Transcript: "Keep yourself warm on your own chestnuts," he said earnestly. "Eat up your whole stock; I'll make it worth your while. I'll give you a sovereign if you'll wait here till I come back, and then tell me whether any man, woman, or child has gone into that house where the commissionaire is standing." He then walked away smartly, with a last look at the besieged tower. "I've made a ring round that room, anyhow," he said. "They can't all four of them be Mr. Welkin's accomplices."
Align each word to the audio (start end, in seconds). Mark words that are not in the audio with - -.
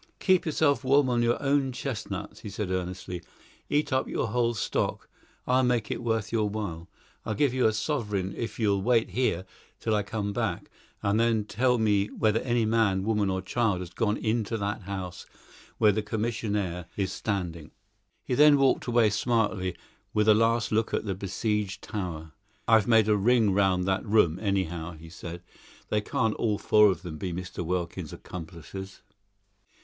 "Keep 0.17 0.47
yourself 0.47 0.83
warm 0.83 1.09
on 1.09 1.21
your 1.21 1.39
own 1.43 1.71
chestnuts," 1.71 2.39
he 2.39 2.49
said 2.49 2.71
earnestly. 2.71 3.21
"Eat 3.69 3.93
up 3.93 4.07
your 4.07 4.29
whole 4.29 4.55
stock; 4.55 5.07
I'll 5.45 5.61
make 5.61 5.91
it 5.91 6.01
worth 6.01 6.31
your 6.31 6.49
while. 6.49 6.89
I'll 7.23 7.35
give 7.35 7.53
you 7.53 7.67
a 7.67 7.71
sovereign 7.71 8.33
if 8.35 8.57
you'll 8.57 8.81
wait 8.81 9.11
here 9.11 9.45
till 9.79 9.93
I 9.93 10.01
come 10.01 10.33
back, 10.33 10.71
and 11.03 11.19
then 11.19 11.43
tell 11.43 11.77
me 11.77 12.07
whether 12.07 12.39
any 12.39 12.65
man, 12.65 13.03
woman, 13.03 13.29
or 13.29 13.43
child 13.43 13.79
has 13.81 13.91
gone 13.91 14.17
into 14.17 14.57
that 14.57 14.81
house 14.81 15.27
where 15.77 15.91
the 15.91 16.01
commissionaire 16.01 16.87
is 16.97 17.11
standing." 17.13 17.69
He 18.23 18.33
then 18.33 18.57
walked 18.57 18.87
away 18.87 19.11
smartly, 19.11 19.75
with 20.15 20.27
a 20.27 20.33
last 20.33 20.71
look 20.71 20.95
at 20.95 21.05
the 21.05 21.13
besieged 21.13 21.83
tower. 21.83 22.31
"I've 22.67 22.87
made 22.87 23.07
a 23.07 23.15
ring 23.15 23.53
round 23.53 23.85
that 23.87 24.03
room, 24.03 24.39
anyhow," 24.41 24.93
he 24.93 25.09
said. 25.11 25.43
"They 25.89 26.01
can't 26.01 26.33
all 26.37 26.57
four 26.57 26.87
of 26.89 27.03
them 27.03 27.19
be 27.19 27.31
Mr. 27.31 27.63
Welkin's 27.63 28.11
accomplices." 28.11 29.03